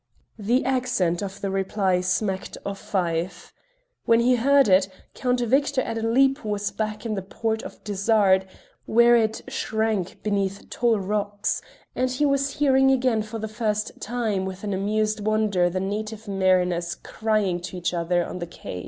[0.39, 3.53] The accent of the reply smacked of Fife;
[4.05, 7.83] when he heard it, Count Victor at a leap was back in the port of
[7.83, 8.47] Dysart,
[8.87, 11.61] where it shrank beneath tall rocks,
[11.95, 16.27] and he was hearing again for the first time with an amused wonder the native
[16.27, 18.79] mariners crying to each other on the quays.